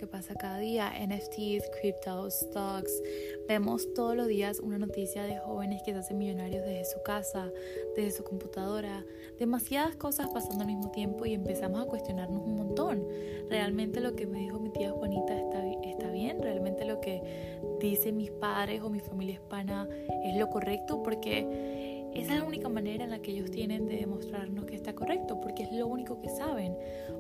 Que 0.05 0.11
pasa 0.11 0.35
cada 0.35 0.59
día, 0.59 0.93
NFTs, 1.01 1.70
cryptos, 1.81 2.34
stocks, 2.34 3.03
vemos 3.49 3.91
todos 3.94 4.15
los 4.15 4.27
días 4.27 4.61
una 4.61 4.77
noticia 4.77 5.23
de 5.23 5.39
jóvenes 5.39 5.82
que 5.82 5.93
se 5.93 5.99
hacen 5.99 6.19
millonarios 6.19 6.63
desde 6.63 6.84
su 6.84 7.03
casa, 7.03 7.51
desde 7.96 8.19
su 8.19 8.23
computadora, 8.25 9.03
demasiadas 9.39 9.96
cosas 9.96 10.29
pasando 10.29 10.61
al 10.61 10.67
mismo 10.67 10.91
tiempo 10.91 11.25
y 11.25 11.32
empezamos 11.32 11.81
a 11.81 11.87
cuestionarnos 11.87 12.43
un 12.43 12.56
montón. 12.56 13.03
¿Realmente 13.49 14.01
lo 14.01 14.15
que 14.15 14.27
me 14.27 14.41
dijo 14.41 14.61
mi 14.61 14.70
tía 14.70 14.91
Juanita 14.91 15.39
está, 15.39 15.67
está 15.82 16.11
bien? 16.11 16.43
¿Realmente 16.43 16.84
lo 16.84 17.01
que 17.01 17.23
dicen 17.81 18.19
mis 18.19 18.31
padres 18.31 18.82
o 18.82 18.91
mi 18.91 19.01
familia 19.01 19.37
hispana 19.37 19.89
es 20.23 20.37
lo 20.37 20.51
correcto? 20.51 21.03
Porque 21.03 21.94
esa 22.15 22.35
es 22.35 22.41
la 22.41 22.47
única 22.47 22.69
manera 22.69 23.05
en 23.05 23.11
la 23.11 23.21
que 23.21 23.33
ellos 23.33 23.51
tienen 23.51 23.87
de 23.87 23.97
demostrarnos 23.97 24.65
que 24.65 24.77
está 24.77 24.94
correcto, 24.94 25.41
porque 25.41 25.65
es 25.65 25.73
lo 25.73 25.87
único 25.87 26.21
que 26.21 26.29
saben. 26.29 26.77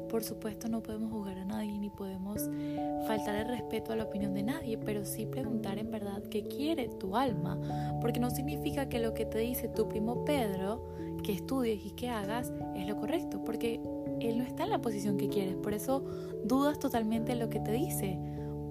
Por 0.08 0.22
supuesto 0.22 0.68
no 0.68 0.82
podemos 0.82 1.10
juzgar 1.10 1.38
a 1.38 1.44
nadie 1.44 1.78
ni 1.78 1.90
podemos 1.90 2.48
faltar 3.06 3.34
el 3.34 3.48
respeto 3.48 3.92
a 3.92 3.96
la 3.96 4.04
opinión 4.04 4.34
de 4.34 4.42
nadie, 4.42 4.78
pero 4.78 5.04
sí 5.04 5.26
preguntar 5.26 5.78
en 5.78 5.90
verdad 5.90 6.22
qué 6.30 6.44
quiere 6.44 6.88
tu 6.88 7.16
alma, 7.16 7.60
porque 8.00 8.20
no 8.20 8.30
significa 8.30 8.88
que 8.88 9.00
lo 9.00 9.14
que 9.14 9.26
te 9.26 9.38
dice 9.38 9.68
tu 9.68 9.88
primo 9.88 10.24
Pedro, 10.24 10.86
que 11.22 11.32
estudies 11.32 11.84
y 11.84 11.90
que 11.90 12.08
hagas, 12.08 12.52
es 12.76 12.86
lo 12.86 12.96
correcto, 12.96 13.42
porque 13.44 13.80
él 14.20 14.38
no 14.38 14.44
está 14.44 14.64
en 14.64 14.70
la 14.70 14.80
posición 14.80 15.16
que 15.16 15.28
quieres, 15.28 15.56
por 15.56 15.74
eso 15.74 16.04
dudas 16.44 16.78
totalmente 16.78 17.32
en 17.32 17.40
lo 17.40 17.48
que 17.48 17.60
te 17.60 17.72
dice 17.72 18.18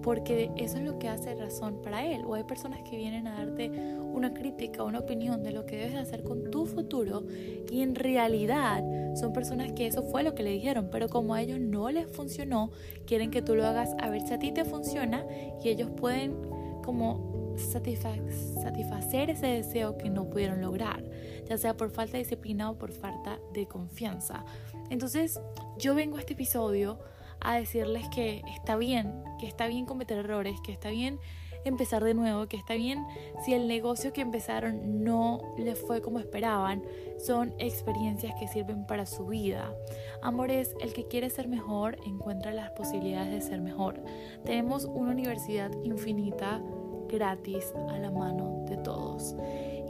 porque 0.03 0.51
eso 0.57 0.77
es 0.77 0.83
lo 0.83 0.99
que 0.99 1.07
hace 1.09 1.33
razón 1.33 1.81
para 1.81 2.05
él. 2.05 2.23
O 2.25 2.35
hay 2.35 2.43
personas 2.43 2.81
que 2.83 2.97
vienen 2.97 3.25
a 3.27 3.37
darte 3.37 3.69
una 3.69 4.33
crítica, 4.33 4.83
una 4.83 4.99
opinión 4.99 5.41
de 5.43 5.51
lo 5.51 5.65
que 5.65 5.77
debes 5.77 5.95
hacer 5.95 6.23
con 6.23 6.51
tu 6.51 6.65
futuro 6.65 7.23
y 7.71 7.81
en 7.81 7.95
realidad 7.95 8.83
son 9.15 9.33
personas 9.33 9.71
que 9.71 9.87
eso 9.87 10.03
fue 10.03 10.23
lo 10.23 10.35
que 10.35 10.43
le 10.43 10.51
dijeron, 10.51 10.89
pero 10.91 11.07
como 11.07 11.33
a 11.33 11.41
ellos 11.41 11.59
no 11.59 11.89
les 11.89 12.07
funcionó, 12.07 12.71
quieren 13.07 13.31
que 13.31 13.41
tú 13.41 13.55
lo 13.55 13.65
hagas 13.65 13.95
a 13.99 14.09
ver 14.09 14.21
si 14.21 14.33
a 14.33 14.39
ti 14.39 14.51
te 14.51 14.65
funciona 14.65 15.25
y 15.63 15.69
ellos 15.69 15.89
pueden 15.89 16.35
como 16.83 17.55
satisfacer 17.57 19.29
ese 19.29 19.47
deseo 19.47 19.97
que 19.97 20.09
no 20.09 20.29
pudieron 20.29 20.61
lograr, 20.61 21.03
ya 21.47 21.57
sea 21.57 21.77
por 21.77 21.91
falta 21.91 22.13
de 22.13 22.19
disciplina 22.19 22.69
o 22.69 22.77
por 22.77 22.91
falta 22.91 23.39
de 23.53 23.67
confianza. 23.67 24.43
Entonces, 24.89 25.39
yo 25.77 25.95
vengo 25.95 26.17
a 26.17 26.19
este 26.19 26.33
episodio 26.33 26.99
a 27.43 27.55
decirles 27.55 28.07
que 28.09 28.41
está 28.53 28.75
bien, 28.75 29.13
que 29.39 29.47
está 29.47 29.67
bien 29.67 29.85
cometer 29.85 30.17
errores, 30.17 30.55
que 30.63 30.71
está 30.71 30.89
bien 30.89 31.19
empezar 31.65 32.03
de 32.03 32.13
nuevo, 32.13 32.47
que 32.47 32.57
está 32.57 32.73
bien 32.73 33.05
si 33.45 33.53
el 33.53 33.67
negocio 33.67 34.13
que 34.13 34.21
empezaron 34.21 35.03
no 35.03 35.53
les 35.57 35.79
fue 35.79 36.01
como 36.01 36.19
esperaban, 36.19 36.83
son 37.17 37.53
experiencias 37.57 38.33
que 38.39 38.47
sirven 38.47 38.85
para 38.85 39.05
su 39.05 39.27
vida. 39.27 39.73
Amores, 40.21 40.75
el 40.81 40.93
que 40.93 41.07
quiere 41.07 41.29
ser 41.29 41.47
mejor 41.47 41.97
encuentra 42.05 42.51
las 42.51 42.71
posibilidades 42.71 43.31
de 43.31 43.41
ser 43.41 43.61
mejor. 43.61 44.03
Tenemos 44.43 44.85
una 44.85 45.11
universidad 45.11 45.71
infinita 45.83 46.61
gratis 47.07 47.73
a 47.89 47.97
la 47.99 48.11
mano 48.11 48.65
de 48.67 48.77
todos. 48.77 49.35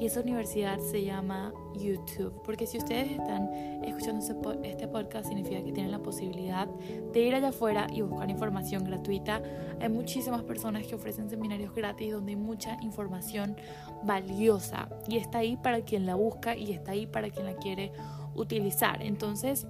Y 0.03 0.07
esa 0.07 0.19
universidad 0.19 0.79
se 0.79 1.01
llama 1.05 1.53
YouTube. 1.75 2.33
Porque 2.43 2.67
si 2.67 2.77
ustedes 2.77 3.09
están 3.09 3.49
escuchando 3.85 4.19
este 4.61 4.85
podcast, 4.89 5.29
significa 5.29 5.63
que 5.63 5.71
tienen 5.71 5.93
la 5.93 5.99
posibilidad 5.99 6.67
de 6.67 7.21
ir 7.21 7.33
allá 7.33 7.47
afuera 7.47 7.87
y 7.89 8.01
buscar 8.01 8.29
información 8.29 8.83
gratuita. 8.83 9.41
Hay 9.79 9.87
muchísimas 9.87 10.43
personas 10.43 10.85
que 10.85 10.95
ofrecen 10.95 11.29
seminarios 11.29 11.73
gratis 11.73 12.11
donde 12.11 12.33
hay 12.33 12.35
mucha 12.35 12.77
información 12.81 13.55
valiosa. 14.03 14.89
Y 15.07 15.15
está 15.15 15.37
ahí 15.37 15.55
para 15.55 15.79
quien 15.79 16.05
la 16.05 16.15
busca 16.15 16.53
y 16.53 16.73
está 16.73 16.91
ahí 16.91 17.07
para 17.07 17.29
quien 17.29 17.45
la 17.45 17.55
quiere 17.55 17.93
utilizar. 18.35 19.01
Entonces, 19.01 19.67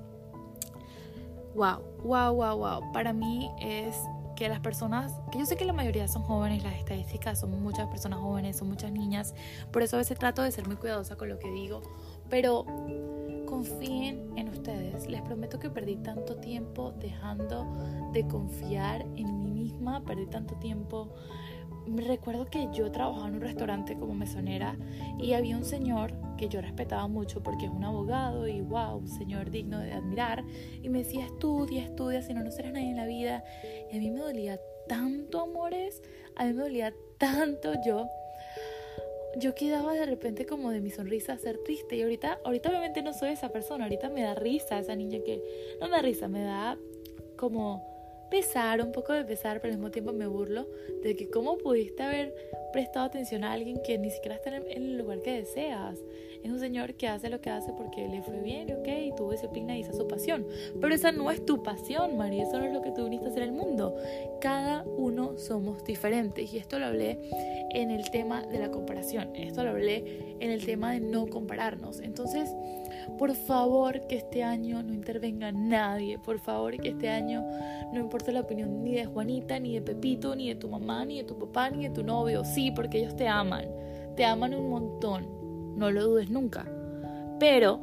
wow, 1.53 1.77
wow, 2.03 2.33
wow, 2.33 2.57
wow. 2.57 2.91
Para 2.91 3.13
mí 3.13 3.51
es 3.61 3.95
que 4.35 4.49
las 4.49 4.59
personas, 4.59 5.13
que 5.31 5.39
yo 5.39 5.45
sé 5.45 5.55
que 5.55 5.65
la 5.65 5.73
mayoría 5.73 6.07
son 6.07 6.23
jóvenes, 6.23 6.63
las 6.63 6.75
estadísticas 6.75 7.39
son 7.39 7.61
muchas 7.61 7.87
personas 7.87 8.19
jóvenes, 8.19 8.57
son 8.57 8.69
muchas 8.69 8.91
niñas, 8.91 9.33
por 9.71 9.83
eso 9.83 9.95
a 9.95 9.99
veces 9.99 10.17
trato 10.17 10.41
de 10.41 10.51
ser 10.51 10.67
muy 10.67 10.75
cuidadosa 10.75 11.15
con 11.15 11.29
lo 11.29 11.39
que 11.39 11.49
digo, 11.51 11.81
pero 12.29 12.65
confíen 13.45 14.31
en 14.35 14.49
ustedes. 14.49 15.07
Les 15.07 15.21
prometo 15.21 15.59
que 15.59 15.69
perdí 15.69 15.97
tanto 15.97 16.37
tiempo 16.37 16.91
dejando 16.93 17.65
de 18.11 18.27
confiar 18.27 19.01
en 19.15 19.43
mí 19.43 19.51
misma, 19.51 20.03
perdí 20.03 20.25
tanto 20.25 20.55
tiempo 20.55 21.13
recuerdo 21.87 22.45
que 22.45 22.69
yo 22.73 22.91
trabajaba 22.91 23.27
en 23.27 23.35
un 23.35 23.41
restaurante 23.41 23.95
como 23.95 24.13
mesonera 24.13 24.77
y 25.19 25.33
había 25.33 25.57
un 25.57 25.65
señor 25.65 26.13
que 26.37 26.47
yo 26.49 26.61
respetaba 26.61 27.07
mucho 27.07 27.43
porque 27.43 27.65
es 27.65 27.71
un 27.71 27.83
abogado 27.83 28.47
y 28.47 28.61
wow, 28.61 28.97
un 28.97 29.07
señor 29.07 29.51
digno 29.51 29.79
de 29.79 29.93
admirar. 29.93 30.43
Y 30.81 30.89
me 30.89 30.99
decía 30.99 31.25
estudia, 31.25 31.83
estudia, 31.83 32.21
si 32.21 32.33
no, 32.33 32.43
no 32.43 32.51
serás 32.51 32.73
nadie 32.73 32.89
en 32.89 32.97
la 32.97 33.05
vida 33.05 33.43
y 33.91 33.97
a 33.97 33.99
mí 33.99 34.11
me 34.11 34.19
dolía 34.19 34.59
tanto, 34.87 35.41
amores, 35.41 36.01
a 36.35 36.45
mí 36.45 36.53
me 36.53 36.63
dolía 36.63 36.93
tanto 37.17 37.73
yo. 37.85 38.07
Yo 39.37 39.55
quedaba 39.55 39.93
de 39.93 40.05
repente 40.05 40.45
como 40.45 40.69
de 40.69 40.79
mi 40.79 40.91
sonrisa 40.91 41.37
ser 41.37 41.57
triste 41.63 41.95
y 41.95 42.03
ahorita, 42.03 42.39
ahorita 42.45 42.69
obviamente 42.69 43.01
no 43.01 43.13
soy 43.13 43.29
esa 43.31 43.49
persona, 43.49 43.85
ahorita 43.85 44.09
me 44.09 44.21
da 44.21 44.35
risa 44.35 44.77
esa 44.77 44.95
niña 44.95 45.19
que, 45.25 45.41
no 45.81 45.87
me 45.87 45.95
da 45.97 46.01
risa, 46.03 46.27
me 46.27 46.43
da 46.43 46.77
como 47.35 47.92
pesar, 48.33 48.81
un 48.81 48.91
poco 48.91 49.13
de 49.13 49.23
pesar, 49.23 49.61
pero 49.61 49.73
al 49.73 49.77
mismo 49.77 49.91
tiempo 49.91 50.11
me 50.11 50.25
burlo 50.25 50.65
de 51.03 51.15
que 51.15 51.29
cómo 51.29 51.59
pudiste 51.59 52.01
haber 52.01 52.33
prestado 52.73 53.05
atención 53.05 53.43
a 53.43 53.51
alguien 53.51 53.79
que 53.85 53.99
ni 53.99 54.09
siquiera 54.09 54.37
está 54.37 54.57
en 54.57 54.65
el 54.71 54.97
lugar 54.97 55.21
que 55.21 55.33
deseas. 55.33 55.99
Es 56.43 56.49
un 56.49 56.59
señor 56.59 56.95
que 56.95 57.07
hace 57.07 57.29
lo 57.29 57.39
que 57.41 57.51
hace 57.51 57.71
porque 57.73 58.07
le 58.07 58.23
fue 58.23 58.39
bien, 58.39 58.73
ok, 58.73 58.87
y 58.87 59.15
tuvo 59.15 59.33
disciplina 59.33 59.77
y 59.77 59.81
esa 59.81 59.91
es 59.91 59.97
su 59.97 60.07
pasión. 60.07 60.47
Pero 60.81 60.95
esa 60.95 61.11
no 61.11 61.29
es 61.29 61.45
tu 61.45 61.61
pasión, 61.61 62.17
María, 62.17 62.41
eso 62.41 62.57
no 62.57 62.65
es 62.65 62.73
lo 62.73 62.81
que 62.81 62.89
tú 62.89 63.03
viniste 63.03 63.27
a 63.27 63.29
hacer 63.29 63.43
en 63.43 63.49
el 63.49 63.55
mundo. 63.55 63.95
Cada 64.41 64.83
uno 64.83 65.37
somos 65.37 65.85
diferentes 65.85 66.51
y 66.51 66.57
esto 66.57 66.79
lo 66.79 66.87
hablé 66.87 67.19
en 67.69 67.91
el 67.91 68.09
tema 68.09 68.41
de 68.47 68.57
la 68.57 68.71
comparación, 68.71 69.35
esto 69.35 69.63
lo 69.63 69.69
hablé 69.69 70.35
en 70.39 70.49
el 70.49 70.65
tema 70.65 70.91
de 70.91 71.01
no 71.01 71.27
compararnos. 71.27 71.99
Entonces, 71.99 72.49
por 73.17 73.33
favor 73.33 74.07
que 74.07 74.17
este 74.17 74.43
año 74.43 74.83
no 74.83 74.93
intervenga 74.93 75.51
nadie, 75.51 76.19
por 76.19 76.39
favor 76.39 76.77
que 76.77 76.89
este 76.89 77.09
año 77.09 77.43
no 77.91 77.99
importa 77.99 78.31
la 78.31 78.41
opinión 78.41 78.83
ni 78.83 78.95
de 78.95 79.05
Juanita, 79.05 79.59
ni 79.59 79.73
de 79.73 79.81
Pepito, 79.81 80.35
ni 80.35 80.49
de 80.49 80.55
tu 80.55 80.69
mamá, 80.69 81.05
ni 81.05 81.17
de 81.17 81.23
tu 81.23 81.37
papá, 81.37 81.69
ni 81.69 81.83
de 81.83 81.89
tu 81.89 82.03
novio, 82.03 82.43
sí, 82.43 82.71
porque 82.71 82.99
ellos 82.99 83.15
te 83.15 83.27
aman, 83.27 83.65
te 84.15 84.25
aman 84.25 84.53
un 84.53 84.69
montón, 84.69 85.27
no 85.77 85.91
lo 85.91 86.03
dudes 86.03 86.29
nunca, 86.29 86.65
pero 87.39 87.79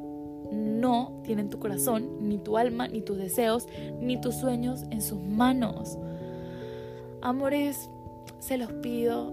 no 0.53 1.21
tienen 1.23 1.49
tu 1.51 1.59
corazón, 1.59 2.29
ni 2.29 2.39
tu 2.39 2.57
alma, 2.57 2.89
ni 2.89 3.03
tus 3.03 3.19
deseos, 3.19 3.69
ni 4.01 4.21
tus 4.21 4.37
sueños 4.37 4.85
en 4.91 5.01
sus 5.01 5.21
manos. 5.21 5.99
Amores, 7.23 7.91
se 8.39 8.57
los 8.57 8.73
pido, 8.73 9.33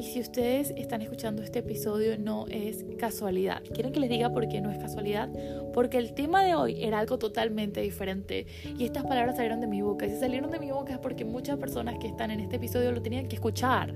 y 0.00 0.02
si 0.02 0.18
ustedes 0.18 0.72
están 0.78 1.02
escuchando 1.02 1.42
este 1.42 1.58
episodio 1.58 2.16
no 2.16 2.46
es 2.48 2.86
casualidad. 2.98 3.62
¿Quieren 3.74 3.92
que 3.92 4.00
les 4.00 4.08
diga 4.08 4.32
por 4.32 4.48
qué 4.48 4.62
no 4.62 4.70
es 4.70 4.78
casualidad? 4.78 5.28
Porque 5.74 5.98
el 5.98 6.14
tema 6.14 6.42
de 6.42 6.54
hoy 6.54 6.82
era 6.82 7.00
algo 7.00 7.18
totalmente 7.18 7.82
diferente 7.82 8.46
y 8.78 8.86
estas 8.86 9.04
palabras 9.04 9.36
salieron 9.36 9.60
de 9.60 9.66
mi 9.66 9.82
boca. 9.82 10.08
Si 10.08 10.16
salieron 10.16 10.50
de 10.50 10.58
mi 10.58 10.70
boca 10.70 10.94
es 10.94 10.98
porque 10.98 11.26
muchas 11.26 11.58
personas 11.58 11.98
que 11.98 12.06
están 12.06 12.30
en 12.30 12.40
este 12.40 12.56
episodio 12.56 12.92
lo 12.92 13.02
tenían 13.02 13.28
que 13.28 13.36
escuchar. 13.36 13.92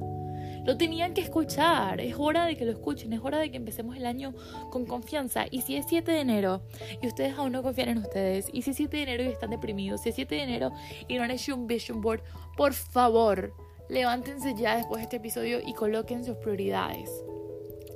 Lo 0.67 0.77
tenían 0.77 1.15
que 1.15 1.23
escuchar. 1.23 1.99
Es 2.03 2.17
hora 2.19 2.45
de 2.45 2.57
que 2.57 2.67
lo 2.67 2.73
escuchen. 2.73 3.15
Es 3.15 3.21
hora 3.23 3.39
de 3.39 3.51
que 3.51 3.57
empecemos 3.57 3.97
el 3.97 4.05
año 4.05 4.35
con 4.71 4.85
confianza. 4.85 5.47
Y 5.51 5.63
si 5.63 5.77
es 5.77 5.87
7 5.89 6.13
de 6.13 6.21
enero 6.21 6.61
y 7.01 7.07
ustedes 7.07 7.33
aún 7.39 7.53
no 7.53 7.63
confían 7.63 7.89
en 7.89 7.99
ustedes, 7.99 8.51
y 8.53 8.61
si 8.61 8.73
es 8.73 8.77
7 8.77 8.95
de 8.95 9.03
enero 9.05 9.25
y 9.25 9.29
están 9.29 9.49
deprimidos, 9.49 10.03
si 10.03 10.11
es 10.11 10.15
7 10.17 10.35
de 10.35 10.43
enero 10.43 10.71
y 11.09 11.17
no 11.17 11.23
han 11.23 11.31
hecho 11.31 11.55
un 11.55 11.67
vision 11.67 12.03
board, 12.03 12.21
por 12.59 12.75
favor, 12.75 13.55
levántense 13.89 14.55
ya 14.55 14.77
después 14.77 14.99
de 14.99 15.05
este 15.05 15.17
episodio 15.17 15.61
y 15.65 15.75
coloquen 15.75 16.25
sus 16.25 16.37
prioridades. 16.37 17.11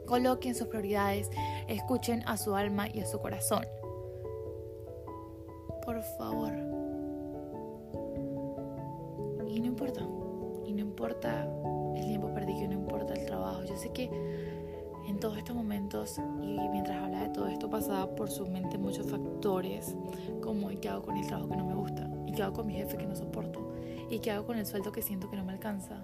Coloquen 0.07 0.55
sus 0.55 0.69
prioridades, 0.69 1.31
escuchen 1.69 2.23
a 2.27 2.37
su 2.37 2.55
alma 2.55 2.89
y 2.89 3.01
a 3.01 3.07
su 3.07 3.19
corazón. 3.19 3.65
Por 5.85 6.03
favor. 6.19 6.53
Y 9.49 9.61
no 9.61 9.67
importa, 9.67 10.07
y 10.67 10.73
no 10.73 10.81
importa 10.81 11.51
el 11.97 12.07
tiempo 12.07 12.33
perdido, 12.33 12.69
no 12.69 12.75
importa 12.75 13.15
el 13.15 13.27
trabajo. 13.27 13.65
Yo 13.65 13.77
sé 13.77 13.91
que 13.91 14.11
en 15.09 15.19
todos 15.19 15.39
estos 15.39 15.57
momentos 15.57 16.19
y 16.43 16.69
mientras 16.69 17.03
hablaba 17.03 17.25
de 17.25 17.31
todo 17.31 17.49
esto 17.49 17.71
pasaba 17.71 18.15
por 18.15 18.31
su 18.31 18.47
mente 18.47 18.77
muchos 18.77 19.07
factores 19.07 19.97
como 20.43 20.69
qué 20.69 20.91
hago 20.91 21.03
con 21.03 21.17
el 21.17 21.27
trabajo 21.27 21.49
que 21.49 21.57
no 21.57 21.65
me 21.65 21.75
gusta 21.75 22.11
y 22.27 22.33
qué 22.33 22.43
hago 22.43 22.53
con 22.53 22.67
mi 22.67 22.75
jefe 22.75 22.99
que 22.99 23.07
no 23.07 23.17
soporto 23.17 23.68
¿Y 24.11 24.21
qué 24.21 24.31
hago 24.31 24.47
con 24.47 24.59
el 24.59 24.67
sueldo 24.67 24.93
que 24.93 25.03
siento 25.03 25.31
que 25.31 25.37
no 25.37 25.45
me 25.45 25.53
alcanza? 25.53 26.01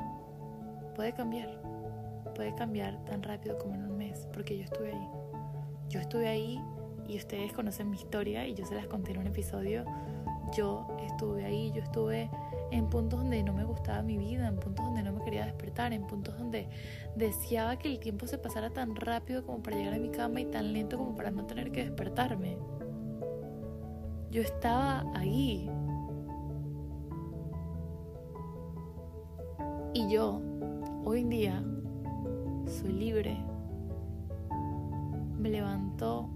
Puede 0.95 1.13
cambiar. 1.15 1.63
Puede 2.35 2.55
cambiar 2.55 3.03
tan 3.05 3.23
rápido 3.23 3.59
como 3.59 3.75
en 3.75 3.85
un 3.85 3.97
mes, 3.97 4.29
porque 4.33 4.57
yo 4.59 4.65
estuve 4.65 4.93
ahí. 4.93 5.09
Yo 5.89 6.01
estuve 6.01 6.29
ahí 6.29 6.61
y 7.07 7.17
ustedes 7.17 7.53
conocen 7.53 7.91
mi 7.91 7.97
historia 7.97 8.47
y 8.47 8.55
yo 8.55 8.65
se 8.67 8.75
las 8.75 8.87
conté 8.87 9.13
en 9.13 9.19
un 9.19 9.27
episodio. 9.27 9.85
Yo 10.57 10.87
estuve 11.01 11.45
ahí, 11.45 11.73
yo 11.73 11.83
estuve 11.83 12.31
en 12.71 12.89
puntos 12.89 13.21
donde 13.21 13.43
no 13.43 13.53
me 13.53 13.65
gustaba 13.65 14.03
mi 14.03 14.19
vida, 14.19 14.49
en 14.49 14.57
puntos 14.57 14.85
donde 14.85 15.03
no 15.03 15.13
me 15.13 15.23
quería 15.23 15.45
despertar, 15.45 15.93
en 15.93 16.07
puntos 16.07 16.37
donde 16.37 16.69
deseaba 17.15 17.79
que 17.79 17.89
el 17.89 18.01
tiempo 18.01 18.27
se 18.27 18.39
pasara 18.39 18.71
tan 18.71 18.97
rápido 18.97 19.45
como 19.47 19.63
para 19.63 19.77
llegar 19.77 19.95
a 19.95 19.99
mi 19.99 20.11
cama 20.11 20.41
y 20.41 20.47
tan 20.47 20.73
lento 20.73 20.99
como 20.99 21.15
para 21.15 21.31
no 21.31 21.47
tener 21.47 21.71
que 21.71 21.85
despertarme. 21.85 22.59
Yo 24.31 24.43
estaba 24.43 25.05
ahí, 25.15 25.71
Y 29.95 30.09
yo, 30.09 30.43
hoy 31.05 31.21
en 31.21 31.31
día, 31.31 31.65
soy 32.67 32.93
libre. 32.93 33.37
Me 35.39 35.49
levanto 35.49 36.29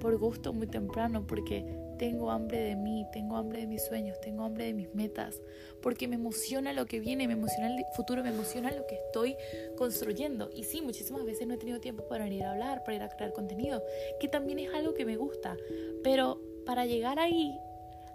por 0.00 0.16
gusto 0.16 0.52
muy 0.52 0.68
temprano 0.68 1.26
porque 1.26 1.66
tengo 1.98 2.30
hambre 2.30 2.60
de 2.60 2.76
mí, 2.76 3.04
tengo 3.12 3.36
hambre 3.36 3.62
de 3.62 3.66
mis 3.66 3.84
sueños, 3.84 4.20
tengo 4.20 4.44
hambre 4.44 4.66
de 4.66 4.74
mis 4.74 4.94
metas, 4.94 5.42
porque 5.80 6.06
me 6.06 6.14
emociona 6.14 6.72
lo 6.72 6.86
que 6.86 7.00
viene, 7.00 7.26
me 7.26 7.34
emociona 7.34 7.66
el 7.66 7.84
futuro, 7.96 8.22
me 8.22 8.30
emociona 8.30 8.70
lo 8.70 8.86
que 8.86 8.94
estoy 8.94 9.36
construyendo. 9.76 10.48
Y 10.54 10.62
sí, 10.62 10.82
muchísimas 10.82 11.24
veces 11.24 11.48
no 11.48 11.54
he 11.54 11.58
tenido 11.58 11.80
tiempo 11.80 12.06
para 12.06 12.28
ir 12.28 12.44
a 12.44 12.52
hablar, 12.52 12.84
para 12.84 12.96
ir 12.96 13.02
a 13.02 13.08
crear 13.08 13.32
contenido, 13.32 13.82
que 14.20 14.28
también 14.28 14.60
es 14.60 14.72
algo 14.72 14.94
que 14.94 15.04
me 15.04 15.16
gusta, 15.16 15.56
pero 16.04 16.40
para 16.64 16.86
llegar 16.86 17.18
ahí 17.18 17.58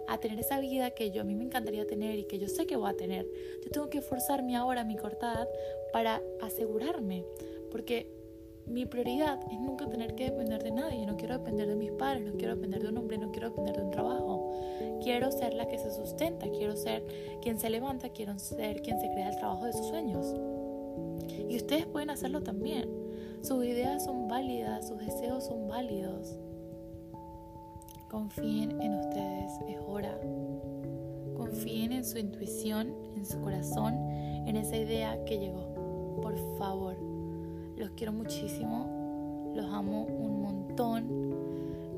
a 0.08 0.18
tener 0.18 0.40
esa 0.40 0.58
vida 0.58 0.90
que 0.90 1.10
yo 1.10 1.20
a 1.22 1.24
mí 1.24 1.34
me 1.34 1.44
encantaría 1.44 1.86
tener 1.86 2.18
y 2.18 2.24
que 2.24 2.38
yo 2.38 2.48
sé 2.48 2.66
que 2.66 2.76
voy 2.76 2.90
a 2.90 2.96
tener. 2.96 3.26
Yo 3.64 3.70
tengo 3.70 3.90
que 3.90 3.98
esforzarme 3.98 4.56
ahora, 4.56 4.84
mi 4.84 4.96
corta 4.96 5.46
para 5.92 6.22
asegurarme, 6.40 7.24
porque 7.70 8.10
mi 8.66 8.86
prioridad 8.86 9.40
es 9.50 9.60
nunca 9.60 9.88
tener 9.88 10.14
que 10.14 10.24
depender 10.24 10.62
de 10.62 10.70
nadie. 10.70 11.06
No 11.06 11.16
quiero 11.16 11.38
depender 11.38 11.68
de 11.68 11.76
mis 11.76 11.90
padres, 11.92 12.22
no 12.24 12.32
quiero 12.36 12.54
depender 12.54 12.82
de 12.82 12.88
un 12.88 12.98
hombre, 12.98 13.18
no 13.18 13.30
quiero 13.30 13.50
depender 13.50 13.76
de 13.76 13.82
un 13.82 13.90
trabajo. 13.90 14.52
Quiero 15.02 15.30
ser 15.30 15.54
la 15.54 15.68
que 15.68 15.78
se 15.78 15.90
sustenta, 15.90 16.48
quiero 16.50 16.76
ser 16.76 17.04
quien 17.42 17.58
se 17.58 17.70
levanta, 17.70 18.10
quiero 18.10 18.38
ser 18.38 18.82
quien 18.82 19.00
se 19.00 19.10
crea 19.10 19.30
el 19.30 19.36
trabajo 19.36 19.66
de 19.66 19.72
sus 19.72 19.86
sueños. 19.86 20.34
Y 21.48 21.56
ustedes 21.56 21.86
pueden 21.86 22.10
hacerlo 22.10 22.42
también. 22.42 22.88
Sus 23.42 23.64
ideas 23.64 24.04
son 24.04 24.28
válidas, 24.28 24.88
sus 24.88 24.98
deseos 24.98 25.44
son 25.44 25.68
válidos. 25.68 26.36
Confíen 28.08 28.80
en 28.80 28.94
ustedes, 28.94 29.52
es 29.68 29.78
hora. 29.86 30.18
Confíen 31.36 31.92
en 31.92 32.04
su 32.06 32.16
intuición, 32.18 32.94
en 33.14 33.26
su 33.26 33.38
corazón, 33.40 33.94
en 34.46 34.56
esa 34.56 34.78
idea 34.78 35.22
que 35.26 35.38
llegó. 35.38 36.18
Por 36.22 36.34
favor, 36.56 36.96
los 37.76 37.90
quiero 37.90 38.14
muchísimo, 38.14 39.52
los 39.54 39.66
amo 39.66 40.06
un 40.06 40.40
montón. 40.40 41.28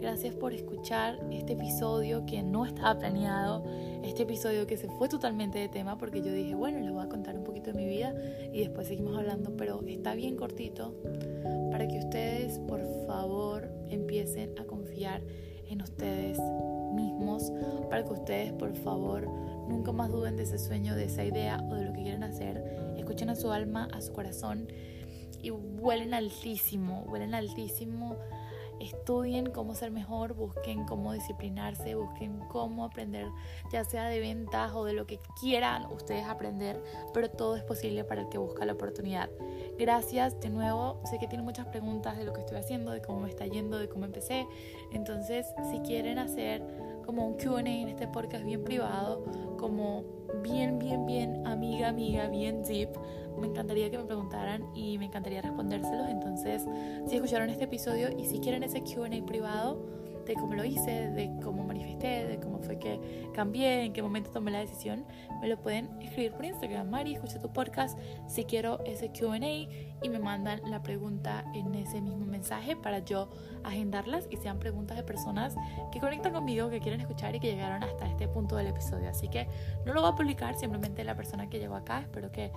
Gracias 0.00 0.34
por 0.34 0.52
escuchar 0.52 1.20
este 1.30 1.52
episodio 1.52 2.26
que 2.26 2.42
no 2.42 2.66
estaba 2.66 2.98
planeado, 2.98 3.62
este 4.02 4.24
episodio 4.24 4.66
que 4.66 4.76
se 4.76 4.88
fue 4.88 5.08
totalmente 5.08 5.58
de 5.60 5.68
tema 5.68 5.96
porque 5.96 6.22
yo 6.22 6.32
dije, 6.32 6.56
bueno, 6.56 6.80
les 6.80 6.90
voy 6.90 7.04
a 7.04 7.08
contar 7.08 7.36
un 7.36 7.44
poquito 7.44 7.70
de 7.72 7.78
mi 7.78 7.86
vida 7.86 8.14
y 8.52 8.60
después 8.60 8.88
seguimos 8.88 9.16
hablando, 9.16 9.56
pero 9.56 9.80
está 9.86 10.14
bien 10.14 10.36
cortito 10.36 10.94
para 11.70 11.86
que 11.86 11.98
ustedes 11.98 12.58
por 12.60 12.82
favor 13.06 13.70
empiecen 13.90 14.58
a 14.58 14.64
confiar 14.64 15.22
en 15.70 15.82
ustedes 15.82 16.38
mismos 16.92 17.52
para 17.88 18.04
que 18.04 18.12
ustedes 18.12 18.52
por 18.52 18.74
favor 18.74 19.26
nunca 19.68 19.92
más 19.92 20.10
duden 20.10 20.36
de 20.36 20.42
ese 20.42 20.58
sueño, 20.58 20.96
de 20.96 21.04
esa 21.04 21.24
idea 21.24 21.60
o 21.70 21.74
de 21.74 21.84
lo 21.84 21.92
que 21.92 22.02
quieren 22.02 22.24
hacer. 22.24 22.62
Escuchen 22.96 23.30
a 23.30 23.36
su 23.36 23.50
alma, 23.50 23.88
a 23.92 24.00
su 24.00 24.12
corazón 24.12 24.68
y 25.40 25.50
vuelen 25.50 26.12
altísimo, 26.12 27.04
vuelen 27.06 27.34
altísimo 27.34 28.16
estudien 28.80 29.50
cómo 29.50 29.74
ser 29.74 29.90
mejor, 29.90 30.34
busquen 30.34 30.84
cómo 30.86 31.12
disciplinarse, 31.12 31.94
busquen 31.94 32.40
cómo 32.48 32.84
aprender, 32.84 33.26
ya 33.70 33.84
sea 33.84 34.08
de 34.08 34.20
ventas 34.20 34.72
o 34.74 34.84
de 34.84 34.94
lo 34.94 35.06
que 35.06 35.20
quieran 35.40 35.86
ustedes 35.92 36.24
aprender, 36.24 36.82
pero 37.12 37.30
todo 37.30 37.56
es 37.56 37.62
posible 37.62 38.04
para 38.04 38.22
el 38.22 38.28
que 38.28 38.38
busca 38.38 38.64
la 38.64 38.72
oportunidad. 38.72 39.30
Gracias 39.80 40.38
de 40.40 40.50
nuevo, 40.50 41.00
sé 41.04 41.18
que 41.18 41.26
tienen 41.26 41.46
muchas 41.46 41.66
preguntas 41.66 42.18
de 42.18 42.25
lo 42.25 42.34
que 42.34 42.40
estoy 42.40 42.58
haciendo, 42.58 42.90
de 42.90 43.00
cómo 43.00 43.20
me 43.20 43.30
está 43.30 43.46
yendo, 43.46 43.78
de 43.78 43.88
cómo 43.88 44.04
empecé, 44.04 44.46
entonces 44.92 45.46
si 45.70 45.78
quieren 45.78 46.18
hacer 46.18 46.62
como 47.06 47.26
un 47.26 47.38
QA 47.38 47.60
en 47.60 47.88
este 47.88 48.06
podcast 48.06 48.44
bien 48.44 48.62
privado, 48.62 49.25
como 49.58 50.04
bien, 50.42 50.78
bien, 50.78 51.06
bien 51.06 51.46
amiga, 51.46 51.88
amiga, 51.88 52.28
bien 52.28 52.62
deep, 52.62 52.90
me 53.40 53.46
encantaría 53.46 53.90
que 53.90 53.96
me 53.96 54.04
preguntaran 54.04 54.66
y 54.76 54.99
me 54.99 55.06
encantaría 55.06 55.40
respondérselos. 55.40 56.10
Entonces, 56.10 56.62
si 57.06 57.16
escucharon 57.16 57.49
este 57.49 57.64
episodio 57.64 58.10
y 58.18 58.26
si 58.26 58.38
quieren 58.38 58.62
ese 58.62 58.82
QA 58.82 59.08
privado 59.25 60.00
de 60.30 60.37
cómo 60.37 60.54
lo 60.54 60.64
hice, 60.64 61.10
de 61.10 61.28
cómo 61.42 61.64
manifesté, 61.64 62.25
de 62.25 62.38
cómo 62.38 62.60
fue 62.60 62.78
que 62.78 63.00
cambié, 63.34 63.82
en 63.82 63.92
qué 63.92 64.00
momento 64.00 64.30
tomé 64.30 64.52
la 64.52 64.60
decisión, 64.60 65.04
me 65.40 65.49
lo 65.49 65.60
pueden 65.60 65.90
escribir 66.00 66.32
por 66.32 66.44
Instagram. 66.44 66.88
Mari, 66.88 67.14
escucha 67.14 67.40
tu 67.40 67.52
podcast 67.52 67.99
si 68.28 68.44
quiero 68.44 68.78
ese 68.84 69.10
QA 69.10 69.38
y 69.38 70.08
me 70.08 70.20
mandan 70.20 70.60
la 70.70 70.84
pregunta 70.84 71.44
en 71.52 71.75
ese 71.75 72.00
mismo 72.00 72.25
mensaje 72.26 72.76
para 72.76 73.00
yo 73.00 73.28
agendarlas 73.64 74.28
y 74.30 74.37
sean 74.37 74.60
preguntas 74.60 74.96
de 74.96 75.02
personas 75.02 75.56
que 75.90 75.99
conectan 75.99 76.32
conmigo, 76.32 76.70
que 76.70 76.78
quieren 76.78 77.00
escuchar 77.00 77.34
y 77.34 77.40
que 77.40 77.50
llegaron 77.50 77.82
hasta 77.82 78.06
este 78.06 78.28
punto 78.28 78.54
del 78.54 78.68
episodio. 78.68 79.10
Así 79.10 79.28
que 79.28 79.49
no 79.84 79.92
lo 79.94 80.02
voy 80.02 80.12
a 80.12 80.14
publicar, 80.14 80.54
simplemente 80.54 81.02
la 81.02 81.16
persona 81.16 81.49
que 81.49 81.58
llegó 81.58 81.75
acá. 81.75 82.02
Espero 82.02 82.30
que 82.30 82.52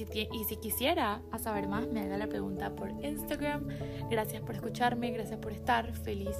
y 0.00 0.44
si, 0.44 0.56
quisiera 0.56 1.20
saber 1.38 1.68
más, 1.68 1.86
me 1.88 2.00
haga 2.00 2.16
la 2.16 2.28
pregunta 2.28 2.74
por 2.74 2.90
Instagram. 3.04 3.68
Gracias 4.10 4.42
por 4.42 4.54
escucharme, 4.54 5.10
gracias 5.10 5.38
por 5.38 5.52
estar. 5.52 5.92
Feliz 5.92 6.36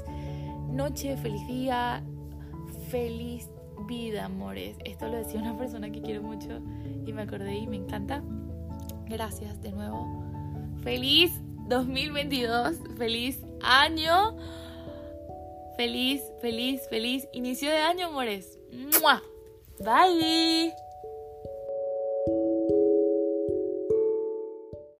noche, 0.71 1.16
feliz 1.16 1.47
día, 1.47 2.02
feliz 2.88 3.49
vida, 3.87 4.26
amores. 4.26 4.76
Esto 4.85 5.09
lo 5.09 5.18
decía 5.18 5.40
una 5.40 5.56
persona 5.56 5.90
que 5.90 6.00
quiero 6.00 6.23
mucho 6.23 6.61
y 7.06 7.12
me 7.12 7.23
acordé 7.23 7.56
y 7.56 7.66
me 7.66 7.76
encanta. 7.76 8.23
Gracias 9.06 9.61
de 9.61 9.73
nuevo. 9.73 10.23
Feliz 10.82 11.32
2022, 11.68 12.76
feliz 12.97 13.40
año. 13.62 14.37
Feliz, 15.76 16.23
feliz, 16.40 16.82
feliz 16.88 17.28
inicio 17.32 17.71
de 17.71 17.78
año, 17.78 18.09
amores. 18.09 18.59
Bye. 19.78 20.91